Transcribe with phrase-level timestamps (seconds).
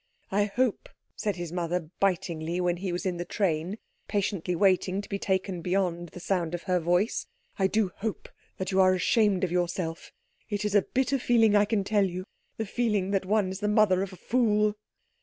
[0.31, 3.77] "I hope," said his mother bitingly when he was in the train,
[4.07, 7.27] patiently waiting to be taken beyond the sound of her voice,
[7.59, 8.27] "I do hope
[8.57, 10.11] that you are ashamed of yourself.
[10.49, 12.25] It is a bitter feeling, I can tell you,
[12.57, 14.73] the feeling that one is the mother of a fool."